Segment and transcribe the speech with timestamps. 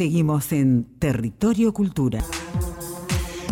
[0.00, 2.24] Seguimos en Territorio Cultura.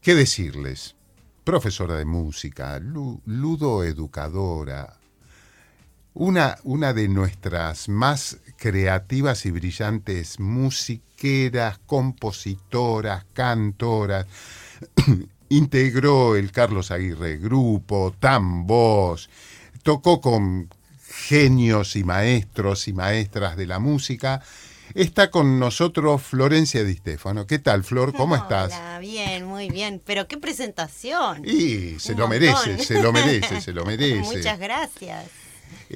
[0.00, 0.94] ¿Qué decirles?
[1.44, 4.96] Profesora de música, ludoeducadora,
[6.14, 14.26] una, una de nuestras más creativas y brillantes musiqueras, compositoras, cantoras.
[15.48, 19.28] Integró el Carlos Aguirre Grupo, Tambos,
[19.82, 20.68] tocó con
[21.06, 24.42] genios y maestros y maestras de la música.
[24.94, 27.46] Está con nosotros Florencia Di Stefano.
[27.46, 28.14] ¿Qué tal, Flor?
[28.14, 28.72] ¿Cómo estás?
[29.00, 30.00] Bien, muy bien.
[30.04, 31.44] Pero qué presentación.
[31.44, 34.36] Y se lo merece, se lo merece, se lo merece.
[34.36, 35.43] Muchas gracias.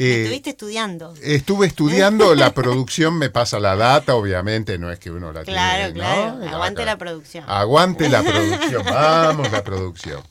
[0.00, 1.12] Eh, estuviste estudiando.
[1.20, 5.92] Estuve estudiando, la producción me pasa la data, obviamente, no es que uno la claro,
[5.92, 7.44] Claro, claro, aguante la producción.
[7.48, 10.22] Aguante la producción, vamos la producción.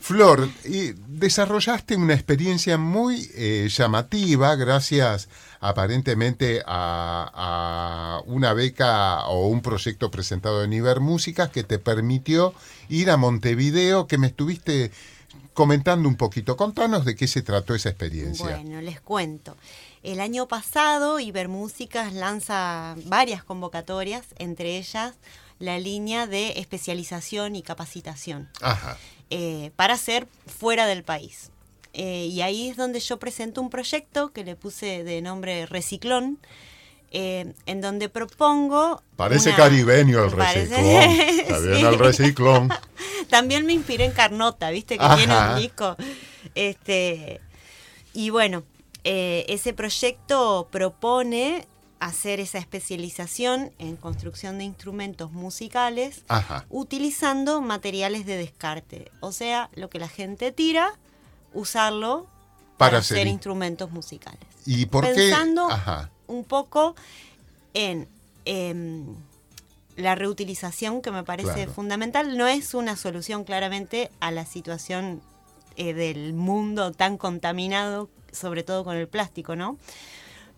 [0.00, 0.50] Flor,
[1.08, 5.28] desarrollaste una experiencia muy eh, llamativa gracias
[5.60, 12.52] aparentemente a, una beca o un proyecto presentado en Ibermúsica que te permitió
[12.90, 14.90] ir a Montevideo, que me estuviste
[15.60, 16.56] comentando un poquito.
[16.56, 18.46] Contanos de qué se trató esa experiencia.
[18.46, 19.58] Bueno, les cuento.
[20.02, 25.12] El año pasado Ibermúsicas lanza varias convocatorias, entre ellas
[25.58, 28.48] la línea de especialización y capacitación
[29.28, 31.50] eh, para hacer fuera del país.
[31.92, 36.38] Eh, y ahí es donde yo presento un proyecto que le puse de nombre Reciclón,
[37.10, 39.02] eh, en donde propongo...
[39.16, 40.84] Parece caribeño el reciclón.
[40.84, 42.68] Está el reciclón.
[43.30, 45.96] También me inspiré en Carnota, viste que tiene un disco.
[46.54, 47.40] Este,
[48.12, 48.64] y bueno,
[49.04, 51.66] eh, ese proyecto propone
[52.00, 56.24] hacer esa especialización en construcción de instrumentos musicales
[56.70, 59.10] utilizando materiales de descarte.
[59.20, 60.98] O sea, lo que la gente tira,
[61.52, 62.26] usarlo
[62.78, 64.40] para, hacer instrumentos musicales.
[64.64, 65.68] ¿Y por Pensando
[66.30, 66.94] un poco
[67.74, 68.08] en
[68.44, 69.04] em,
[69.96, 72.36] la reutilización, que me parece fundamental.
[72.36, 75.20] No es una solución claramente a la situación
[75.76, 79.76] eh, del mundo tan contaminado, sobre todo con el plástico, ¿no?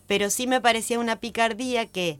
[0.06, 2.18] Pero sí me parecía una picardía que,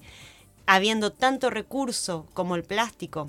[0.67, 3.29] habiendo tanto recurso como el plástico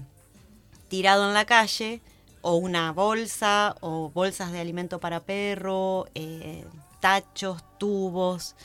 [0.87, 2.01] tirado en la calle,
[2.41, 6.65] o una bolsa, o bolsas de alimento para perro, eh,
[6.99, 8.55] tachos, tubos,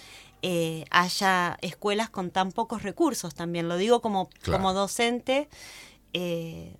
[0.42, 3.68] eh, haya escuelas con tan pocos recursos también.
[3.68, 5.48] Lo digo como, como docente,
[6.12, 6.76] eh,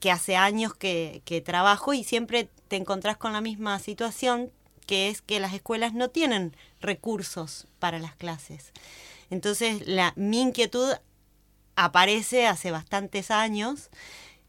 [0.00, 4.50] que hace años que, trabajo y siempre te encontrás con la misma situación,
[4.86, 8.72] que es que las escuelas no tienen recursos para las clases.
[9.28, 10.94] Entonces, la, mi inquietud
[11.76, 13.90] aparece hace bastantes años.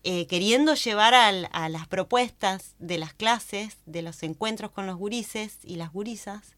[0.03, 5.59] Eh, queriendo llevar a las propuestas de las clases, de los encuentros con los gurises
[5.63, 6.55] y las gurisas,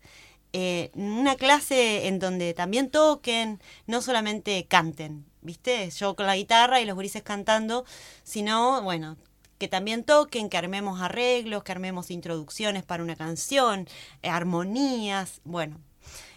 [0.54, 5.90] eh, una clase en donde también toquen, no solamente canten, ¿viste?
[5.90, 7.86] Yo con la guitarra y los gurises cantando,
[8.24, 9.18] sino, bueno,
[9.58, 13.88] que también toquen, que armemos arreglos, que armemos introducciones para una canción,
[14.22, 15.80] eh, armonías, bueno.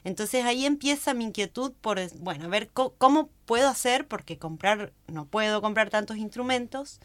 [0.03, 5.27] Entonces ahí empieza mi inquietud por, bueno, a ver cómo, puedo hacer, porque comprar, no
[5.27, 7.01] puedo comprar tantos instrumentos,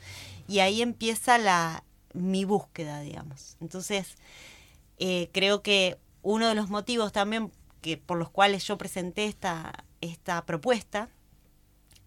[0.47, 1.83] y ahí empieza la,
[2.13, 3.57] mi búsqueda, digamos.
[3.59, 4.15] Entonces,
[5.00, 7.51] eh, creo que uno de los motivos también
[7.81, 11.09] que, por los cuales yo presenté esta, esta propuesta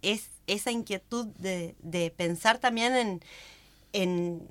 [0.03, 3.21] es esa inquietud de, pensar también
[3.93, 4.49] en,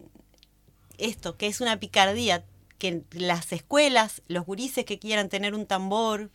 [0.97, 2.45] esto, que es una picardía,
[2.77, 6.31] que las escuelas, los gurises que quieran tener un tambor,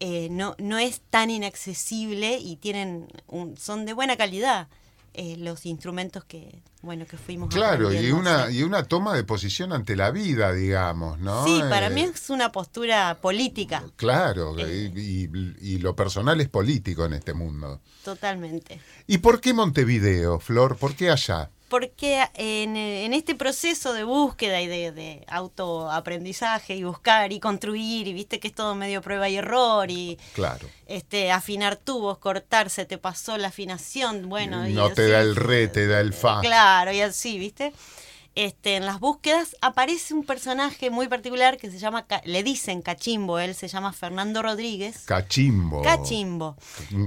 [0.00, 3.08] eh, no, no es tan inaccesible y tienen
[3.56, 4.68] son de buena calidad.
[5.14, 9.72] Eh, los instrumentos que, bueno, que fuimos Claro, y una, y una toma de posición
[9.72, 11.44] ante la vida, digamos, ¿no?
[11.44, 13.84] Sí, para mí es una postura política.
[13.96, 15.28] Claro, y,
[15.60, 17.80] y, lo personal es político en este mundo.
[18.04, 18.80] Totalmente.
[19.06, 20.76] ¿Y por qué Montevideo, Flor?
[20.76, 21.50] ¿Por qué allá?
[21.72, 22.76] Porque en,
[23.14, 28.54] este proceso de búsqueda y de, autoaprendizaje y buscar y construir, y viste que es
[28.54, 30.68] todo medio prueba y error, y claro.
[30.84, 34.68] este afinar tubos, cortarse, te pasó la afinación, bueno.
[34.68, 36.42] No te da el re, te da el fa.
[36.42, 37.72] Claro, y así, viste.
[38.34, 43.38] Este, en las búsquedas aparece un personaje muy particular que se llama, le dicen Cachimbo,
[43.38, 45.04] él se llama Fernando Rodríguez.
[45.06, 45.80] Cachimbo.
[45.80, 46.56] Cachimbo.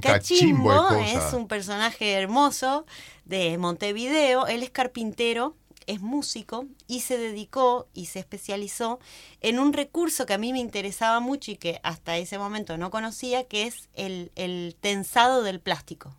[0.02, 2.86] Cachimbo, es un personaje hermoso
[3.26, 5.56] de Montevideo, él es carpintero,
[5.88, 9.00] es músico y se dedicó y se especializó
[9.42, 12.90] en un recurso que a mí me interesaba mucho y que hasta ese momento no
[12.90, 16.16] conocía, que es el, el tensado del plástico.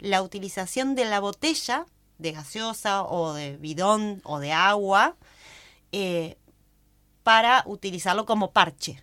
[0.00, 1.86] La utilización de la botella
[2.18, 5.16] de gaseosa o de bidón o de agua
[5.92, 6.36] eh,
[7.22, 9.02] para utilizarlo como parche.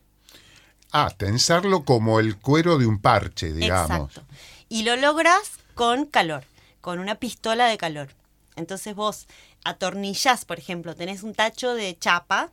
[0.91, 4.09] Ah, tensarlo como el cuero de un parche, digamos.
[4.09, 4.23] Exacto.
[4.67, 6.43] Y lo logras con calor,
[6.81, 8.09] con una pistola de calor.
[8.55, 9.27] Entonces vos
[9.63, 12.51] atornillás, por ejemplo, tenés un tacho de chapa,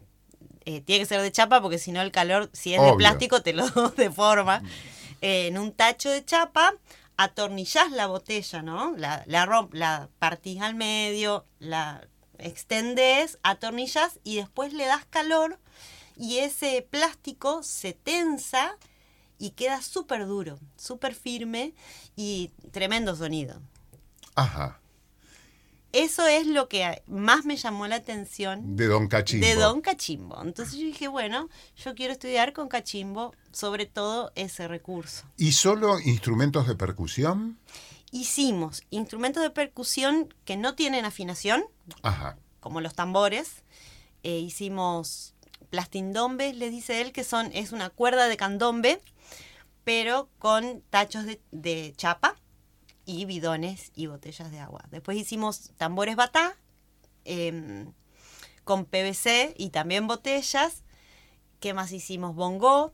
[0.65, 3.43] eh, tiene que ser de chapa porque si no el calor, si es de plástico,
[3.43, 3.67] te lo
[3.97, 4.63] deforma.
[5.21, 6.75] Eh, en un tacho de chapa
[7.17, 8.95] atornillás la botella, ¿no?
[8.97, 12.07] La, la, la partís al medio, la
[12.39, 15.59] extendés, atornillás y después le das calor
[16.17, 18.77] y ese plástico se tensa
[19.39, 21.75] y queda súper duro, súper firme
[22.17, 23.61] y tremendo sonido.
[24.39, 24.81] Ajá.
[25.93, 28.77] Eso es lo que más me llamó la atención.
[28.77, 29.45] De Don Cachimbo.
[29.45, 30.41] De Don Cachimbo.
[30.43, 35.25] Entonces yo dije, bueno, yo quiero estudiar con Cachimbo sobre todo ese recurso.
[35.37, 37.59] ¿Y solo instrumentos de percusión?
[38.13, 41.65] Hicimos instrumentos de percusión que no tienen afinación,
[42.03, 42.37] Ajá.
[42.61, 43.65] como los tambores.
[44.23, 45.35] Eh, hicimos
[45.71, 49.01] plastindombes, les dice él, que son, es una cuerda de candombe,
[49.83, 52.37] pero con tachos de chapa
[53.09, 54.85] y bidones y botellas de agua.
[54.91, 56.55] Después hicimos tambores batá
[57.25, 57.91] em,
[58.65, 60.85] con PVC y también botellas.
[61.59, 62.35] ¿Qué más hicimos?
[62.35, 62.93] Bongo.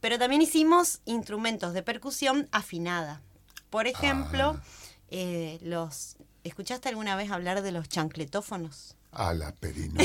[0.00, 3.22] Pero también hicimos instrumentos de percusión afinada.
[3.70, 4.62] Por ejemplo, ah.
[5.08, 6.18] eh, los.
[6.44, 8.94] ¿Escuchaste alguna vez hablar de los chancletófonos?
[9.18, 10.04] A la perinola.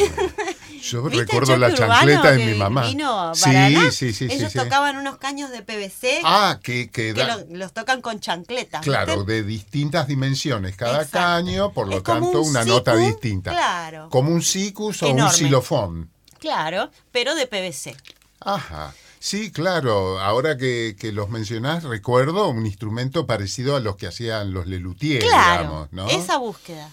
[0.81, 2.85] Yo recuerdo la chancleta de mi mamá.
[3.33, 6.21] sí, sí, sí, Ellos tocaban unos caños de PVC.
[6.23, 7.13] Ah, que, que,
[7.49, 8.81] los tocan con chancletas.
[8.81, 10.77] Claro, de distintas dimensiones.
[10.77, 13.51] Cada caño, por lo tanto, una nota distinta.
[13.51, 14.09] Claro.
[14.09, 16.09] Como un sicus o un xilofón.
[16.39, 17.95] Claro, pero de PVC.
[18.39, 18.93] Ajá.
[19.19, 20.19] Sí, claro.
[20.19, 25.61] Ahora que, los mencionás, recuerdo un instrumento parecido a los que hacían los Lelutier, claro,
[25.61, 26.09] digamos, ¿no?
[26.09, 26.89] Esa búsqueda.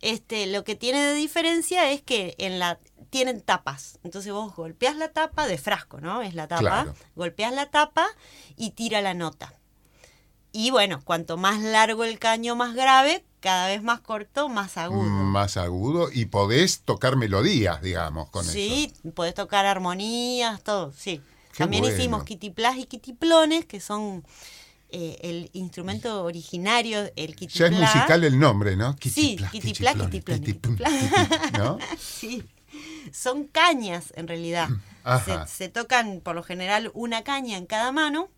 [0.00, 2.78] Este, lo que tiene de diferencia es que en la
[3.10, 3.98] tienen tapas.
[4.04, 6.22] Entonces vos golpeas la tapa de frasco, ¿no?
[6.22, 6.94] Es la tapa.
[7.16, 8.06] Golpeas la tapa
[8.56, 9.54] y tira la nota.
[10.52, 15.02] Y bueno, cuanto más largo el caño, más grave, cada vez más corto, más agudo.
[15.02, 18.52] Mm, más agudo y podés tocar melodías, digamos, con eso.
[18.52, 21.20] Sí, podés tocar armonías, todo, sí.
[21.56, 24.24] También hicimos kitiplas y kitiplones, que son
[24.90, 27.54] eh, el instrumento originario, el kitiplas.
[27.54, 28.96] Ya es musical el nombre, ¿no?
[29.00, 30.60] sí, kitiplas, kitiplones.
[31.58, 31.78] ¿No?
[31.98, 32.44] sí
[33.12, 34.68] son cañas en realidad.
[35.46, 38.28] Se, tocan por lo general una caña en cada mano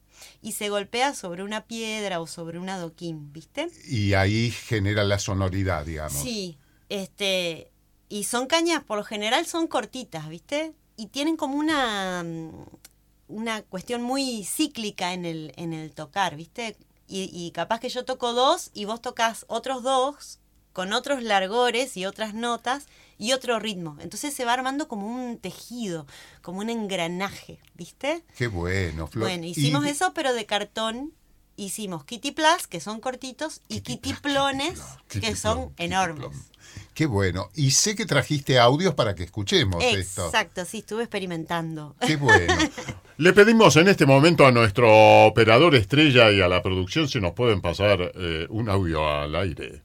[0.41, 3.69] y se golpea sobre una piedra o sobre un adoquín, ¿viste?
[3.89, 6.23] Y ahí genera la sonoridad, digamos.
[6.23, 6.59] Sí,
[6.89, 7.73] este,
[8.09, 10.73] y son cañas, por lo general son cortitas, ¿viste?
[10.97, 12.25] Y tienen como una,
[13.31, 16.77] una cuestión muy cíclica en el, en el tocar, ¿viste?
[17.09, 20.39] Y, y capaz que yo toco dos y vos tocas otros dos
[20.73, 22.87] con otros largores y otras notas
[23.19, 23.97] y otro ritmo.
[24.01, 26.07] Entonces se va armando como un tejido,
[26.43, 28.25] como un engranaje, ¿viste?
[28.37, 29.29] Qué bueno, Flor.
[29.29, 31.13] Bueno, hicimos eso, pero de cartón.
[31.57, 36.35] Hicimos Kitty Plus, que son cortitos, y Kitty, Plones, que son enormes.
[36.95, 37.51] Qué bueno.
[37.55, 40.27] Y sé que trajiste audios para que escuchemos esto.
[40.27, 41.95] Exacto, sí, estuve experimentando.
[42.07, 42.55] Qué bueno.
[43.17, 47.33] Le pedimos en este momento a nuestro operador estrella y a la producción si nos
[47.33, 49.83] pueden pasar eh, un audio al aire.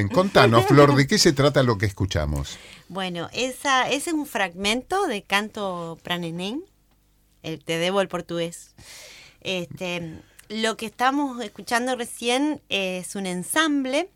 [0.00, 2.56] Bien, contanos, Flor, ¿de qué se trata lo que escuchamos?
[2.88, 6.64] Bueno, esa, ese es un fragmento de canto pranenén.
[7.42, 8.74] te debo el portugués.
[9.42, 14.10] Este, lo que estamos escuchando recién es un ensamble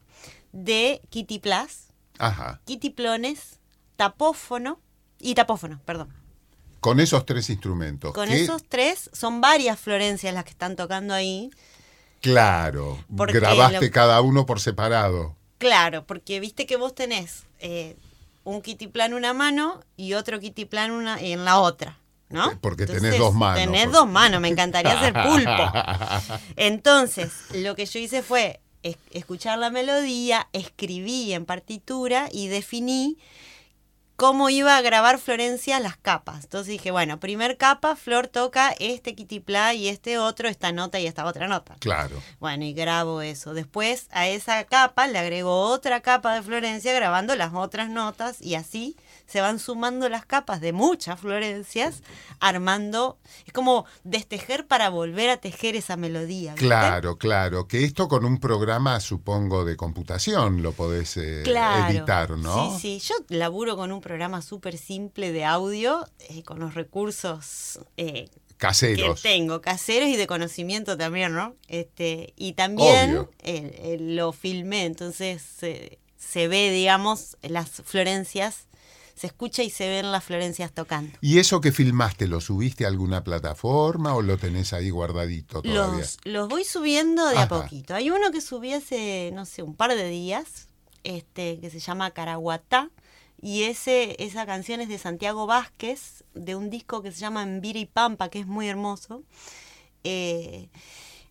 [0.52, 1.88] de Kitty Plus,
[2.18, 2.62] Ajá.
[2.64, 3.58] Kitty Plones,
[3.96, 4.80] tapófono
[5.18, 6.08] y tapófono, perdón.
[6.80, 8.14] Con esos tres instrumentos.
[8.14, 11.50] Con esos tres, son varias Florencias las que están tocando ahí.
[12.22, 15.36] Claro, grabaste cada uno por separado.
[15.64, 17.96] Claro, porque viste que vos tenés eh,
[18.44, 21.98] un Kitty Plan en una mano y otro Kitty Plan una, en la otra.
[22.28, 22.58] ¿no?
[22.60, 23.64] Porque tenés dos manos.
[23.64, 25.72] Tenés dos manos, me encantaría ser pulpo.
[26.56, 28.60] Entonces, lo que yo hice fue
[29.10, 33.16] escuchar la melodía, escribí en partitura y definí
[34.16, 36.44] cómo iba a grabar Florencia las capas.
[36.44, 41.06] Entonces dije, bueno, primer capa, Flor toca este Kitipla y este otro, esta nota y
[41.06, 41.76] esta otra nota.
[41.80, 42.22] Claro.
[42.38, 43.54] Bueno, y grabo eso.
[43.54, 48.54] Después a esa capa le agrego otra capa de Florencia grabando las otras notas y
[48.54, 52.02] así se van sumando las capas de muchas Florencias,
[52.40, 56.54] armando, es como destejer para volver a tejer esa melodía.
[56.54, 62.78] Claro, claro, que esto con un programa, supongo, de computación lo podés eh, editar, ¿no?
[62.78, 67.80] Sí, sí, yo laburo con un programa súper simple de audio, eh, con los recursos...
[67.96, 69.20] Eh, caseros.
[69.20, 71.54] Que tengo, caseros y de conocimiento también, ¿no?
[71.68, 73.28] Este, y también
[73.98, 78.66] lo filmé, entonces se ve, digamos, las Florencias
[79.14, 81.16] se escucha y se ven las Florencias tocando.
[81.20, 85.98] ¿Y eso que filmaste, lo subiste a alguna plataforma o lo tenés ahí guardadito todavía?
[85.98, 87.94] Los, los voy subiendo de a poquito.
[87.94, 90.68] Hay uno que subí hace, no sé, un par de días,
[91.04, 92.90] este, que se llama Caraguatá.
[93.40, 97.78] Y ese, esa canción es de Santiago Vázquez, de un disco que se llama Envira
[97.78, 99.22] y Pampa, que es muy hermoso.
[100.02, 100.70] Eh,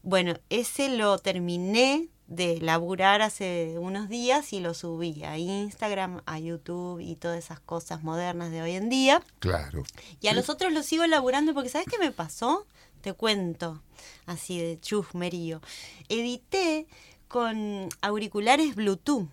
[0.03, 6.39] bueno, ese lo terminé de laburar hace unos días y lo subí a Instagram, a
[6.39, 9.21] YouTube y todas esas cosas modernas de hoy en día.
[9.39, 9.83] Claro.
[10.21, 12.65] Y a los otros los sigo laburando porque ¿sabes qué me pasó?
[13.01, 13.81] Te cuento,
[14.25, 15.61] así de chusmerío.
[16.07, 16.87] Edité
[17.27, 19.27] con auriculares Bluetooth.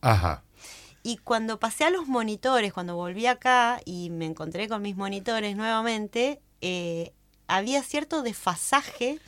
[0.00, 0.42] Ajá.
[1.02, 5.56] Y cuando pasé a los monitores, cuando volví acá y me encontré con mis monitores
[5.56, 7.12] nuevamente, eh,
[7.46, 9.20] había cierto desfasaje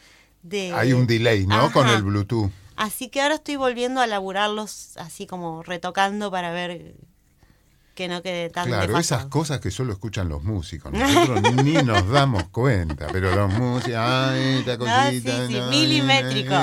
[0.43, 0.73] de...
[0.75, 1.71] Hay un delay, ¿no?
[1.73, 2.51] Con el Bluetooth.
[2.81, 6.95] Así que ahora estoy volviendo a laburarlos así como retocando para ver
[7.95, 10.91] que no quede tan Claro, esas cosas que solo escuchan los músicos.
[10.91, 16.55] Nosotros ni nos damos cuenta, pero los músicos, ay, esta cosita, sí, sí, milimétrico.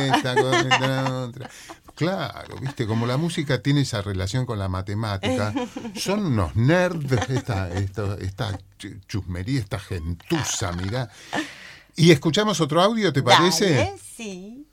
[1.94, 5.54] Claro, viste, como la música tiene esa relación con la matemática,
[5.96, 8.58] son unos nerds, esta, esta, esta
[9.08, 11.12] chusmería, esta gentuza, mira.
[11.96, 13.94] Y escuchamos otro audio, ¿te parece?
[14.16, 14.67] sí.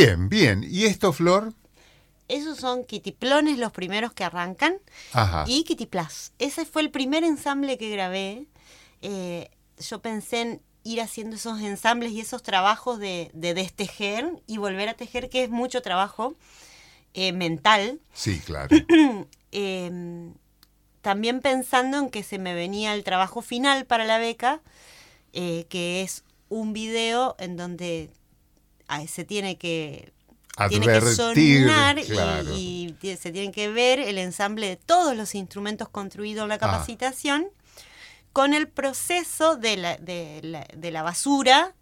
[0.00, 0.66] Bien, bien.
[0.66, 1.52] ¿Y esto, Flor?
[2.26, 4.78] Esos son Kitiplones, los primeros que arrancan.
[5.12, 5.44] Ajá.
[5.46, 6.32] Y Kitiplas.
[6.38, 8.46] Ese fue el primer ensamble que grabé.
[9.02, 14.88] Eh, yo pensé en ir haciendo esos ensambles y esos trabajos de, destejer y volver
[14.88, 16.34] a tejer, que es mucho trabajo
[17.12, 18.00] eh, mental.
[18.14, 18.74] Sí, claro.
[19.52, 20.32] Em,
[21.02, 24.60] también pensando en que se me venía el trabajo final para la beca,
[25.32, 28.10] eh, que es un video en donde
[29.06, 30.12] se tiene que
[30.68, 36.42] tiene que sonar y, se tiene que ver el ensamble de todos los instrumentos construidos
[36.42, 36.58] en la ah.
[36.58, 37.48] capacitación
[38.32, 41.74] con el proceso de la, de, la, basura,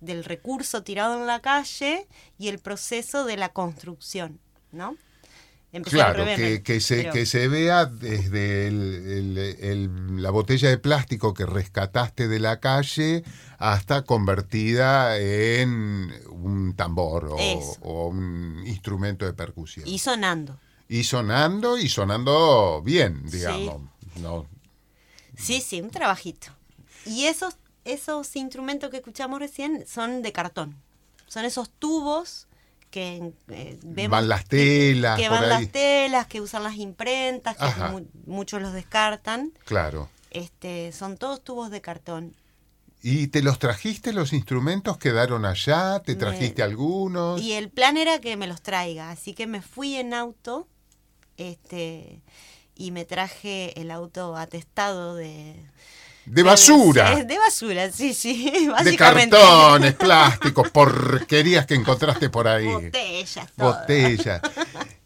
[0.00, 2.06] del recurso tirado en la calle
[2.38, 4.40] y el proceso de la construcción,
[4.72, 4.96] ¿no?
[5.82, 11.34] Claro, que, que, se, que se vea desde el- el- el- la botella de plástico
[11.34, 13.24] que rescataste de la calle
[13.58, 19.86] hasta convertida en un tambor o, un instrumento de percusión.
[19.88, 20.58] Y sonando.
[20.88, 23.82] Y sonando y sonando bien, digamos.
[24.20, 24.46] No,
[25.36, 26.48] Sí, sí, un trabajito.
[27.06, 30.76] Y esos, esos instrumentos que escuchamos recién son de cartón.
[31.26, 32.46] Son esos tubos
[32.94, 35.48] que eh, vemos Van las telas, que van ahí.
[35.50, 39.52] las telas, que usan las imprentas, que mu- muchos los descartan.
[39.64, 40.08] claro.
[40.30, 42.34] Este, son todos tubos de cartón.
[43.02, 44.96] ¿Y te los trajiste los instrumentos?
[44.98, 46.00] ¿Quedaron allá?
[46.04, 47.40] ¿te Me- trajiste algunos?
[47.40, 50.68] Y el plan era que me los traiga, así que me fui en auto,
[51.36, 52.20] este,
[52.76, 55.56] y me traje el auto atestado de
[56.26, 57.16] De basura.
[57.16, 59.36] De, de basura, sí, sí, de básicamente.
[59.36, 62.66] cartones, plásticos, porquerías que encontraste por ahí.
[62.66, 63.74] Botellas, todo.
[63.74, 64.40] Botella.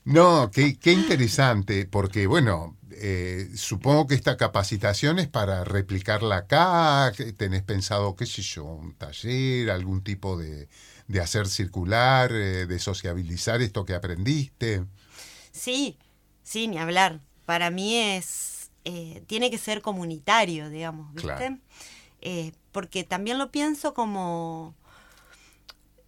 [0.04, 7.12] No, qué, qué interesante, porque bueno, eh, supongo que esta capacitación es para replicarla acá,
[7.36, 10.68] tenés pensado, qué sé yo, un taller, algún tipo de,
[11.06, 14.84] de hacer circular, eh, de sociabilizar esto que aprendiste.
[15.52, 15.98] Sí,
[16.42, 17.20] sí, ni hablar.
[17.44, 18.57] Para mí es,
[18.90, 21.36] eh, tiene que ser comunitario, digamos, ¿viste?
[21.36, 21.58] Claro.
[22.22, 24.74] Eh, porque también lo pienso como,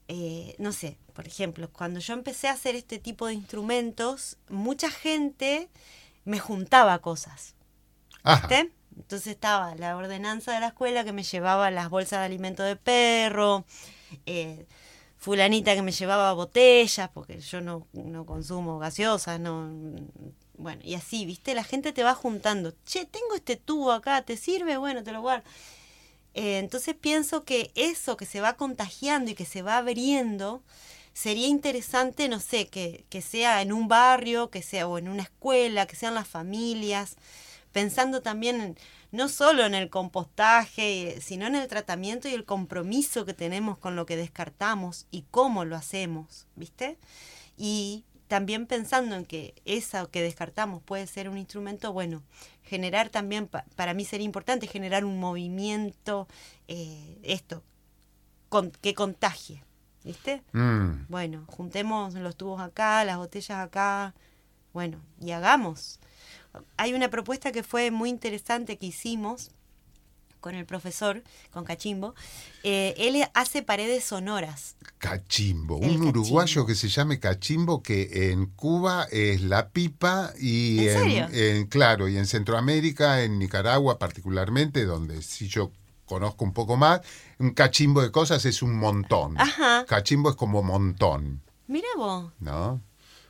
[0.08, 4.90] eh, no sé, por ejemplo, cuando yo empecé a hacer este tipo de instrumentos, mucha
[4.90, 5.68] gente
[6.24, 7.54] me juntaba cosas,
[8.22, 8.72] Ajá, ¿viste?
[8.96, 12.76] Entonces estaba la ordenanza de la escuela que me llevaba las bolsas de alimento de
[12.76, 13.66] perro,
[14.24, 14.66] eh,
[15.18, 19.70] fulanita que me llevaba botellas, porque yo no, no consumo gaseosas, no...
[20.60, 21.54] Bueno, y así, ¿viste?
[21.54, 22.74] La gente te va juntando.
[22.84, 24.76] Che, tengo este tubo acá, ¿te sirve?
[24.76, 25.44] Bueno, te lo guardo.
[26.34, 30.62] Eh, entonces pienso que eso que se va contagiando y que se va abriendo,
[31.14, 35.24] sería interesante, no sé, que, que sea en un barrio, que sea o en una
[35.24, 37.16] escuela, que sean las familias,
[37.72, 38.78] pensando también en-
[39.12, 43.78] no solo en el compostaje, eh, sino en el tratamiento y el compromiso que tenemos
[43.78, 46.98] con lo que descartamos y cómo lo hacemos, ¿viste?
[47.56, 52.22] Y también pensando en que eso que descartamos puede ser un instrumento, bueno,
[52.62, 56.28] generar también, pa- para mí sería importante generar un movimiento,
[56.68, 57.64] eh, esto,
[58.48, 59.64] con- que contagie,
[60.04, 60.42] ¿viste?
[60.52, 64.14] Mm, Bueno, juntemos los tubos acá, las botellas acá,
[64.72, 65.98] bueno, y hagamos.
[66.76, 69.50] Hay una propuesta que fue muy interesante que hicimos
[70.40, 71.22] con el profesor,
[71.52, 72.14] con Cachimbo.
[72.62, 74.76] Eh, él hace paredes sonoras.
[74.98, 76.08] Cachimbo, El un cachimbo.
[76.08, 81.28] uruguayo que se llame Cachimbo, que en Cuba es la pipa y ¿En serio?
[81.32, 85.70] en- claro, y en Centroamérica, en Nicaragua particularmente, donde si yo
[86.04, 87.00] conozco un poco más,
[87.38, 89.38] un cachimbo de cosas es un montón.
[89.40, 89.84] Ajá.
[89.86, 92.80] Cachimbo es como montón, Mira vos, ¿no?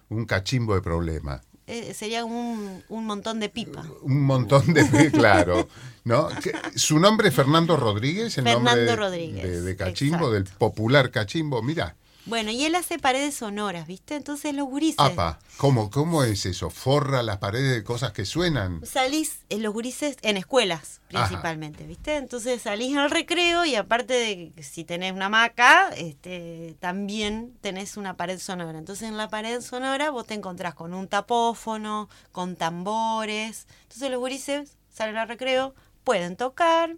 [0.09, 1.43] Un cachimbo de problemas.
[1.71, 3.85] Eh, sería un, un montón de pipa.
[4.03, 5.69] Un montón de, claro,
[6.05, 6.29] ¿no?
[6.75, 10.31] Su nombre es Fernando Rodríguez, el nombre Fernando de, Rodríguez, de- de Cachimbo, exacto.
[10.33, 11.97] del popular Cachimbo, mira.
[12.27, 14.15] Bueno, y él hace paredes sonoras, ¿viste?
[14.15, 14.99] Entonces los gurises...
[14.99, 16.71] Apa, ¿cómo, ¿cómo es eso?
[16.71, 18.85] ¿Forra las paredes de cosas que suenan?
[18.85, 22.17] Salís en los gurises en escuelas principalmente, ¿viste?
[22.17, 27.97] Entonces salís al recreo y aparte de que si tenés una hamaca, este, también tenés
[27.97, 28.79] una pared sonora.
[28.79, 33.67] Entonces en la pared sonora vos te encontrás con un tapófono, con tambores.
[33.83, 36.97] Entonces los gurises salen al recreo, pueden tocar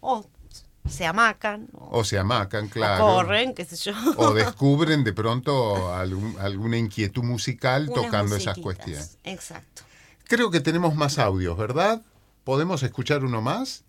[0.00, 0.24] o
[0.88, 3.04] se hamacan o, O se amacan, o claro.
[3.04, 3.92] corren, qué sé yo.
[4.16, 9.18] O descubren de pronto algún- alguna inquietud musical Unas tocando esas cuestiones.
[9.24, 9.82] Exacto.
[10.24, 12.02] Creo que tenemos más audios, ¿verdad?
[12.44, 13.84] ¿Podemos escuchar uno más?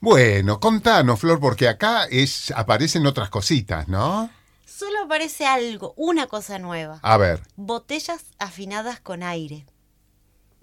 [0.00, 4.30] Bueno, contanos, Flor, porque acá es, aparecen otras cositas, ¿no?
[4.64, 7.00] Solo aparece algo, una cosa nueva.
[7.02, 9.66] A ver, Botellas afinadas con aire.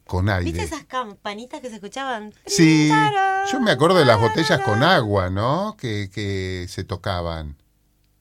[0.08, 0.44] con aire.
[0.44, 2.34] ¿Viste esas campanitas que se escuchaban?
[2.48, 2.90] Sí,
[3.52, 5.78] yo me acuerdo de las botellas con agua, ¿no?
[5.78, 7.58] Que, que se tocaban.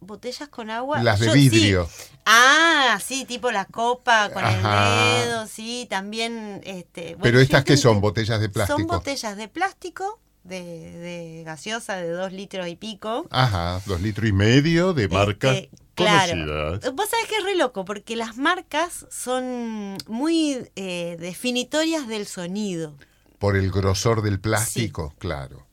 [0.01, 1.03] ¿Botellas con agua?
[1.03, 1.89] Las de vidrio.
[2.27, 6.61] Ah, sí, tipo la copa con el dedo, sí, también...
[6.65, 8.79] Este, Pero estas que son, botellas de plástico.
[8.79, 13.27] Son botellas de plástico de, gaseosa de dos litros y pico.
[13.31, 15.55] Ajá, dos litros y medio de este, marca.
[15.95, 16.81] claro.
[16.95, 22.95] Vos sabés que es re loco, porque las marcas son muy eh, definitorias del sonido.
[23.39, 25.67] Por el grosor del plástico, claro.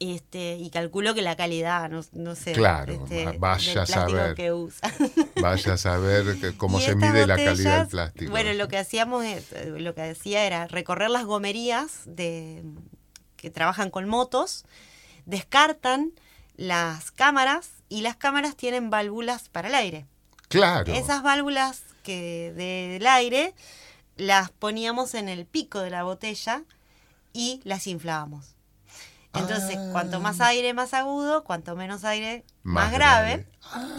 [0.00, 2.52] Este, y calculo que la calidad, no, sé.
[2.52, 4.34] Claro, este, vaya a saber.
[4.34, 4.92] Que usa.
[5.40, 8.30] Vaya a saber cómo se mide la calidad del plástico.
[8.30, 9.24] Bueno, lo que hacíamos,
[9.66, 12.62] lo que decía era recorrer las gomerías de,
[13.38, 14.66] que trabajan con motos,
[15.24, 16.12] descartan
[16.56, 20.04] las cámaras y las cámaras tienen válvulas para el aire.
[20.48, 20.92] Claro.
[20.92, 23.54] Esas válvulas que del aire
[24.16, 26.64] las poníamos en el pico de la botella
[27.32, 28.57] y las inflábamos.
[29.34, 30.48] Entonces, cuanto más ah.
[30.48, 33.46] aire, más agudo, cuanto menos aire, más, grave.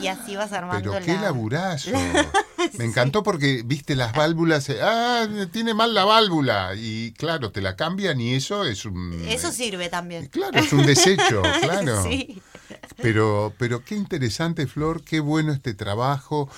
[0.02, 1.92] y así vas armando Pero qué laburazo.
[2.78, 6.74] Me encantó porque, viste, las válvulas, eh, ah, tiene mal la válvula.
[6.76, 9.24] Y claro, te la cambian y eso es un...
[9.28, 10.28] Eso sirve también.
[10.28, 12.04] Claro, es un desecho, claro.
[12.04, 12.42] sí.
[12.98, 16.50] Pero, pero qué interesante, Flor, qué bueno este trabajo.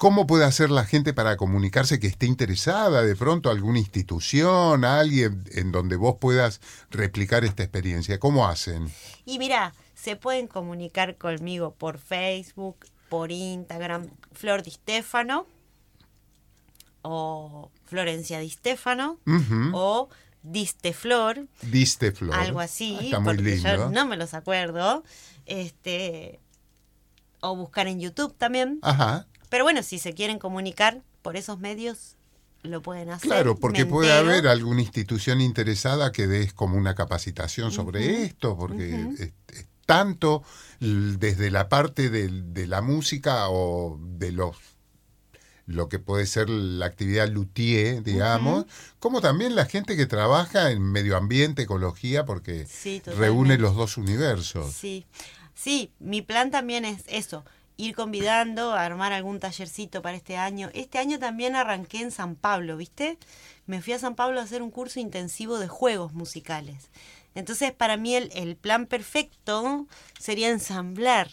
[0.00, 5.44] ¿Cómo puede hacer la gente para comunicarse que esté interesada de pronto alguna institución, alguien
[5.52, 8.18] en donde vos puedas replicar esta experiencia?
[8.18, 8.90] ¿Cómo hacen?
[9.26, 15.46] Y mira, se pueden comunicar conmigo por Facebook, por Instagram, Flor Di Stefano
[17.02, 19.18] o Florencia Di Stefano
[19.74, 20.08] o
[20.42, 21.46] Disteflor.
[21.60, 22.34] Disteflor.
[22.34, 25.04] Algo así, Está muy yo no me los acuerdo.
[25.44, 26.40] Este
[27.42, 28.78] o buscar en YouTube también.
[28.80, 29.26] Ajá.
[29.50, 32.16] Pero bueno, si se quieren comunicar por esos medios,
[32.62, 33.28] lo pueden hacer.
[33.28, 39.08] Claro, porque puede haber alguna institución interesada que des como una capacitación sobre esto, porque
[39.18, 39.32] es,
[39.84, 40.44] tanto
[40.78, 44.56] desde la parte de, la música o de los
[45.66, 48.66] lo que puede ser la actividad luthier, digamos,
[48.98, 52.66] como también la gente que trabaja en medio ambiente, ecología, porque
[53.16, 54.72] reúne los dos universos.
[54.72, 55.06] Sí,
[55.54, 57.44] sí, mi plan también es eso,
[57.80, 60.70] ir convidando a armar algún tallercito para este año.
[60.74, 63.18] Este año también arranqué en San Pablo, ¿viste?
[63.66, 66.90] Me fui a San Pablo a hacer un curso intensivo de juegos musicales.
[67.34, 69.86] Entonces, para mí el, plan perfecto
[70.18, 71.30] sería ensamblar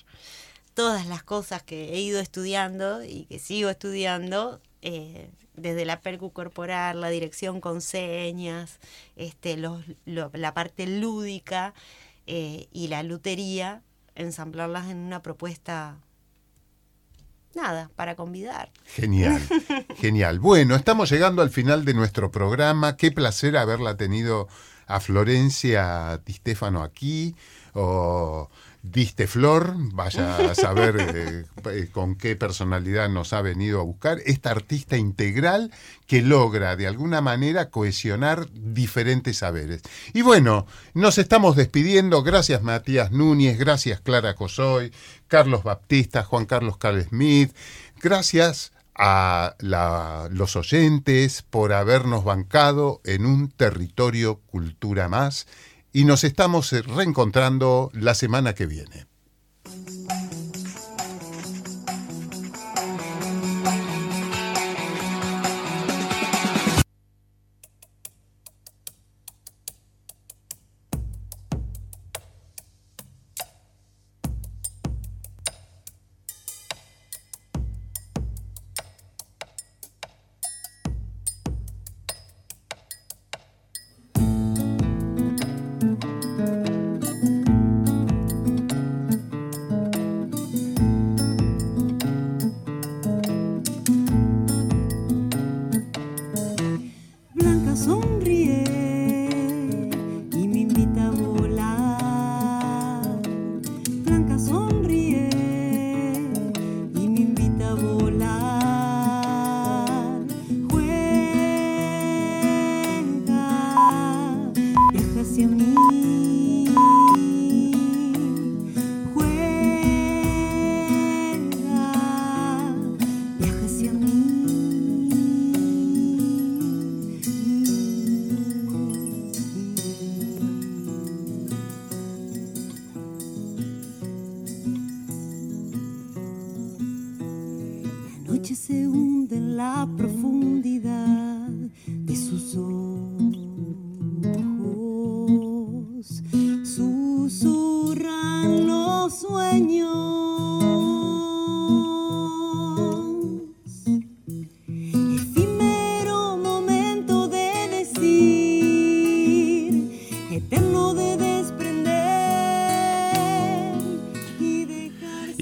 [0.73, 6.31] todas las cosas que he ido estudiando y que sigo estudiando, eh, desde la percu
[6.31, 8.79] corporal, la dirección con señas,
[9.15, 9.57] este,
[10.05, 11.73] la parte lúdica
[12.27, 13.81] eh, y la lutería,
[14.15, 15.97] ensamblarlas en una propuesta
[17.57, 18.71] nada, para convidar.
[18.85, 19.41] Genial,
[19.97, 20.39] genial.
[20.39, 22.95] Bueno, estamos llegando al final de nuestro programa.
[22.95, 24.47] Qué placer haberla tenido
[24.85, 27.35] a Florencia Di Stefano aquí.
[27.73, 28.49] O
[28.91, 34.19] Diste Flor, vaya a saber eh, eh, con qué personalidad nos ha venido a buscar,
[34.25, 35.71] esta artista integral
[36.05, 39.81] que logra de alguna manera cohesionar diferentes saberes.
[40.13, 44.91] Y bueno, nos estamos despidiendo, gracias Matías Núñez, gracias Clara Cosoy,
[45.27, 47.53] Carlos Baptista, Juan Carlos Carl Smith,
[48.01, 49.55] gracias a
[50.31, 55.45] los oyentes por habernos bancado en un territorio cultura más
[55.97, 59.07] y nos estamos eh, reencontrando la semana que viene.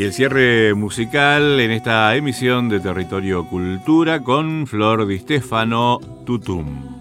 [0.06, 6.95] El cierre musical en esta emisión de Territorio Cultura con Flor Di Stefano Tutum.